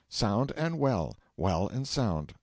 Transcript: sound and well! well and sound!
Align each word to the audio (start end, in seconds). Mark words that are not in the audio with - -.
sound 0.09 0.51
and 0.57 0.79
well! 0.79 1.15
well 1.37 1.67
and 1.67 1.87
sound! 1.87 2.33